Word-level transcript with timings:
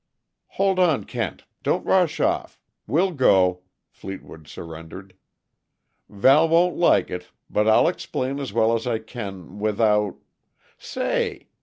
"Hold 0.57 0.79
on, 0.79 1.03
Kent! 1.03 1.43
Don't 1.61 1.85
rush 1.85 2.19
off 2.19 2.59
we'll 2.87 3.11
go," 3.11 3.61
Fleetwood 3.91 4.47
surrendered. 4.47 5.13
"Val 6.09 6.49
won't 6.49 6.75
like 6.75 7.11
it, 7.11 7.29
but 7.51 7.67
I'll 7.67 7.87
explain 7.87 8.39
as 8.39 8.51
well 8.51 8.73
as 8.73 8.87
I 8.87 8.97
can, 8.97 9.59
without 9.59 10.17
Say! 10.79 11.49